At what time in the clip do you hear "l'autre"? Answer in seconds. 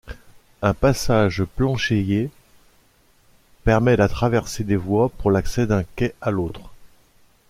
6.31-6.71